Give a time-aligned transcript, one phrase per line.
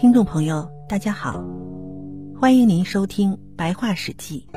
[0.00, 1.42] 听众朋友，大家好，
[2.40, 4.48] 欢迎您收听《白话史记》。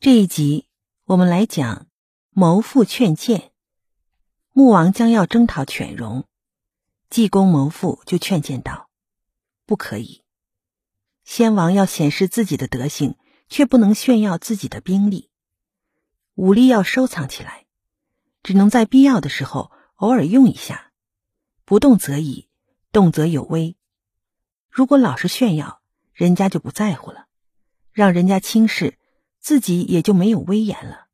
[0.00, 0.66] 这一集
[1.04, 1.86] 我们来讲
[2.30, 3.52] 谋父劝谏。
[4.54, 6.24] 穆王将要征讨犬戎，
[7.10, 8.88] 济公谋父就劝谏道
[9.66, 10.22] ：“不可以，
[11.24, 13.16] 先王要显示自己的德行，
[13.50, 15.28] 却不能炫耀自己的兵力。
[16.36, 17.66] 武力要收藏起来，
[18.42, 20.84] 只能在必要的时候偶尔用一下。
[21.68, 22.45] 不动则已，
[22.96, 23.76] 动则有威。
[24.70, 25.82] 如果老是炫耀，
[26.14, 27.26] 人家就不在乎了，
[27.92, 28.98] 让人家轻视，
[29.38, 31.08] 自己也就没有威严了。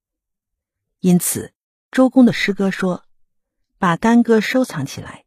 [1.01, 1.53] 因此，
[1.91, 3.05] 周公的诗歌说。”
[3.83, 5.25] 把干戈收藏起来，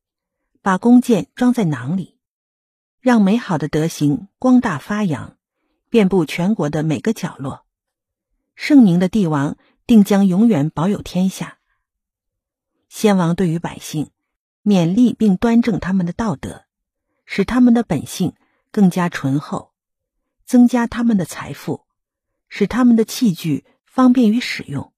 [0.61, 2.17] 把弓箭装在囊里，
[3.01, 5.37] 让美好的德行光大发扬，
[5.89, 7.65] 遍布全国的每个角落。
[8.55, 11.57] 圣明的帝王定将永远保有天下。
[12.87, 14.09] 先王对于百姓，
[14.65, 16.65] 勉励并端正他们的道德，
[17.25, 18.33] 使他们的本性
[18.71, 19.71] 更加醇厚，
[20.43, 21.85] 增加他们的财富，
[22.49, 24.91] 使他们的器具方便于使用，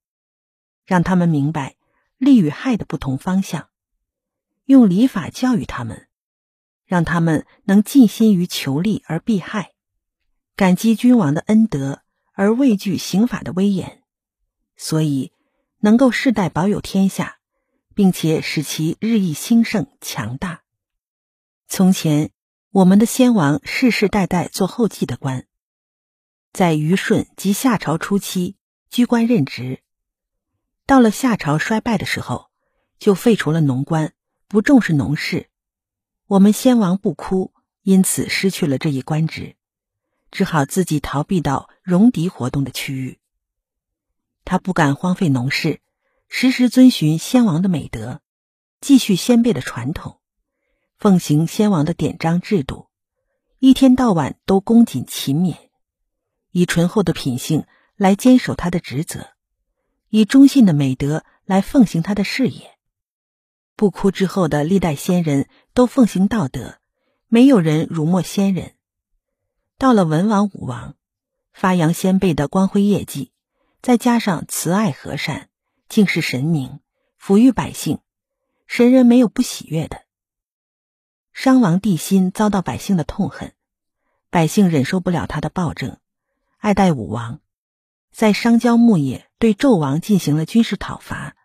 [0.86, 1.76] 让他们明白。
[2.20, 3.70] 利与害的不同方向，
[4.66, 6.08] 用礼法教育他们，
[6.84, 9.74] 让他们能尽心于求利而避害，
[10.56, 12.02] 感激君王的恩德
[12.34, 14.02] 而畏惧刑法的威严，
[14.76, 15.32] 所以
[15.82, 17.37] 能够世代保有天下，
[17.98, 20.62] 并且使其日益兴盛强大。
[21.68, 22.30] 从前
[22.70, 25.48] 我们的先王世世代代做后继的官，
[26.54, 28.56] 在虞舜及夏朝初期
[28.92, 29.82] 居官任职。
[30.86, 32.52] 到了夏朝衰败的时候，
[33.00, 34.14] 就废除了农官，
[34.48, 35.50] 不重视农事。
[36.28, 39.56] 我们先王不哭，因此失去了这一官职，
[40.30, 43.18] 只好自己逃避到戎狄活动的区域。
[44.46, 45.82] 他不敢荒废农事，
[46.30, 48.22] 时时遵循先王的美德，
[48.82, 50.20] 继续先辈的传统，
[50.98, 52.90] 奉行先王的典章制度，
[53.60, 55.56] 一天到晚都恭谨勤勉，
[56.52, 59.30] 以醇厚的品性来坚守他的职责。
[60.10, 62.78] 以忠信的美德来奉行他的事业。
[63.76, 66.80] 不哭之后的历代先人都奉行道德，
[67.28, 68.76] 没有人辱没先人。
[69.78, 70.96] 到了文王、武王，
[71.52, 73.32] 发扬先辈的光辉业绩，
[73.82, 75.47] 再加上慈爱和善、
[75.90, 76.80] 敬视神明、
[77.20, 78.00] 抚育百姓，
[78.66, 80.06] 神人没有不喜悦的。
[81.34, 83.54] 商王帝辛遭到百姓的痛恨，
[84.30, 86.00] 百姓忍受不了他的暴政，
[86.58, 87.40] 爱戴武王。
[88.12, 91.36] 在商郊牧野，对纣王进行了军事讨伐，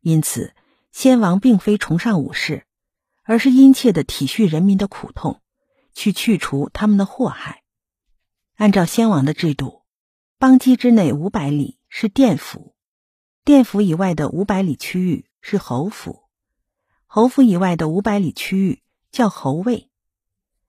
[0.00, 0.54] 因此
[0.90, 2.66] 先王并非崇尚武士，
[3.24, 5.42] 而是殷切的体恤人民的苦痛，
[5.92, 7.62] 去去除他们的祸害。
[8.56, 9.82] 按照先王的制度，
[10.38, 12.71] 邦畿之内五百里是甸府，
[13.44, 16.22] 殿府以外的五百里区域是侯府，
[17.06, 19.90] 侯府以外的五百里区域叫侯卫，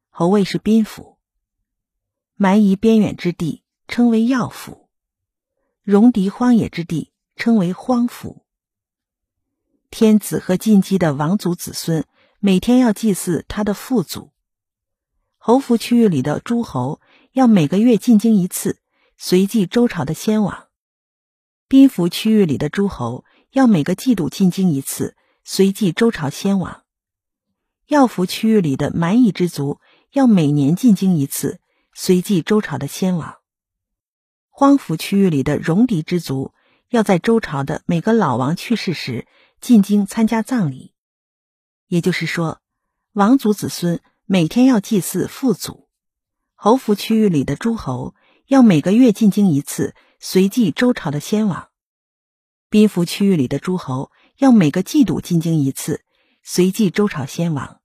[0.10, 1.20] 侯卫是宾府。
[2.36, 4.90] 蛮夷边远之地称为要府。
[5.84, 8.44] 戎狄荒野之地称为荒府。
[9.92, 12.06] 天子和进击的王族子孙
[12.40, 14.32] 每天要祭祀他的父祖。
[15.38, 17.00] 侯府区域里的诸侯
[17.34, 18.82] 要每个月进京一次，
[19.16, 20.70] 随祭周朝的先王；
[21.68, 26.84] 宾服区域里的诸侯要每个季度进京一次，随祭周朝先王；
[27.88, 29.79] 要服区域里的蛮夷之族
[30.12, 31.59] 要每年进京一次，
[31.94, 33.35] 随祭周朝的先王。
[34.50, 36.53] 荒服区域里的戎狄之族，
[36.90, 39.28] 要在周朝的每个老王去世时
[39.59, 40.94] 进京参加葬礼。
[41.88, 42.59] 也就是说，
[43.13, 45.88] 王族子孙每天要祭祀父祖；
[46.53, 48.13] 侯服区域里的诸侯
[48.45, 49.95] 要每个月进京一次，
[50.26, 51.68] 随祭周朝的先王；
[52.70, 56.06] 宾服区域里的诸侯要每个季度进京一次，
[56.42, 57.82] 随祭周朝先王；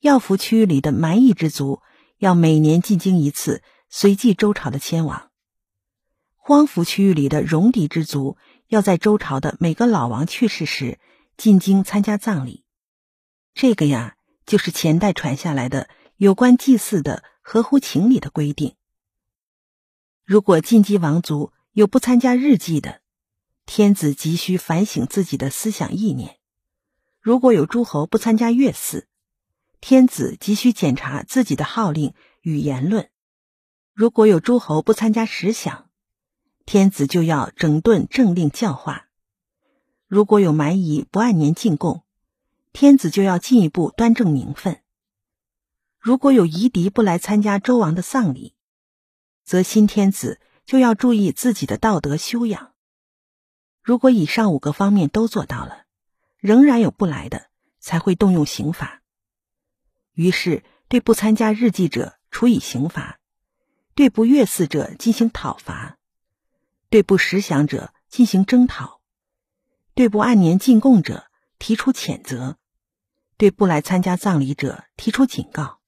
[0.00, 1.82] 要服区域里的蛮夷之族
[2.18, 5.30] 要每年进京一次，随祭周朝的先王。
[6.34, 8.36] 荒服区域里的戎狄之族，
[8.66, 10.98] 要在周朝的每个老王去世时
[11.36, 12.64] 进京参加葬礼。
[13.54, 14.16] 这个呀，
[14.46, 18.74] 就是前代传下来的有关祭祀的合乎情理的规定。
[20.26, 23.00] 如果进击王族有不参加日祭的，
[23.64, 26.30] 天子急需反省自己的思想意念；
[27.20, 29.06] 如果有诸侯不参加月祀，
[29.80, 32.12] 天子急需检查自己的号令
[32.42, 33.04] 与言论；
[33.94, 35.88] 如果有诸侯不参加时享，
[36.64, 39.06] 天子就要整顿政令教化，
[40.08, 42.02] 如果有蛮夷不按年进贡，
[42.72, 44.78] 天子就要进一步端正名分；
[46.00, 48.55] 如果有夷狄不来参加周王的丧礼，
[49.46, 52.74] 则新天子就要注意自己的道德修养。
[53.80, 55.84] 如果以上五个方面都做到了，
[56.38, 57.48] 仍然有不来的，
[57.78, 59.02] 才会动用刑法。
[60.14, 63.20] 于是对不参加日祭者处以刑罚，
[63.94, 65.96] 对不悦祀者进行讨伐，
[66.90, 69.00] 对不识享者进行征讨，
[69.94, 72.56] 对不按年进贡者提出谴责，
[73.36, 75.80] 对不来参加葬礼者提出警告。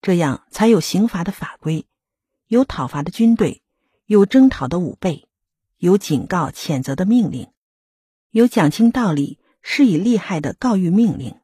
[0.00, 1.87] 这样才有刑罚的法规，
[2.48, 3.62] 有讨伐的军队，
[4.06, 5.28] 有征讨的武备，
[5.76, 7.52] 有警告谴责的命令，
[8.30, 9.38] 有讲清道理。
[9.60, 11.40] 施以利害的告谕命令。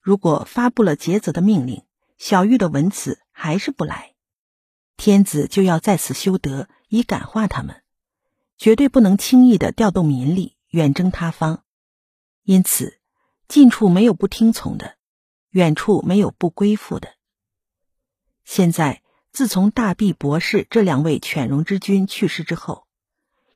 [0.00, 1.82] 如果发布了节泽的命令，
[2.16, 4.14] 小玉的文辞还是不来，
[4.96, 7.82] 天子就要在此修德，以感化他们，
[8.56, 11.64] 绝对不能轻易的调动民力远征他方。
[12.42, 13.00] 因此，
[13.48, 14.96] 近处没有不听从的，
[15.50, 17.16] 远处没有不归附的。
[18.44, 19.02] 现在，
[19.34, 22.86] 自从大弼博士这两位犬戎之君去世之后，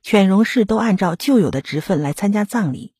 [0.03, 2.93] 犬戎氏都按照旧有的职分来参加葬礼。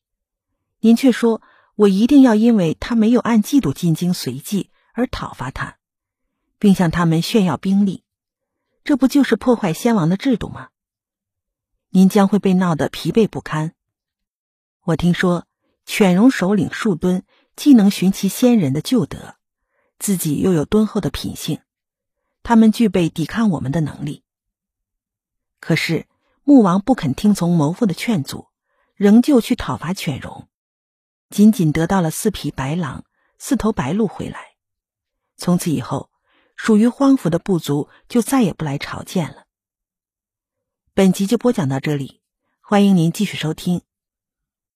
[0.80, 1.42] 您却说
[1.76, 5.76] 我一定要因为他没有按季度进京随祭而讨伐他，
[6.58, 8.02] 并向他们炫耀兵力，
[8.82, 10.70] 这不就是破坏先王的制度吗？
[11.90, 13.74] 您将会被闹得疲惫不堪。
[14.84, 15.46] 我听说
[15.84, 17.24] 犬戎首领树敦
[17.56, 19.36] 既能寻其先人的旧德，
[19.98, 21.60] 自己又有敦厚的品性，
[22.42, 24.24] 他们具备抵抗我们的能力。
[25.60, 26.06] 可是
[26.42, 28.48] 穆王不肯听从谋父的劝阻，
[28.94, 30.48] 仍旧去讨伐犬戎。
[31.28, 33.04] 仅仅得到了四匹白狼、
[33.38, 34.56] 四头白鹿回来，
[35.36, 36.10] 从此以后，
[36.56, 39.44] 属于荒府的部族就再也不来朝见了。
[40.92, 42.20] 本集就播讲到这里，
[42.60, 43.82] 欢迎您继续收听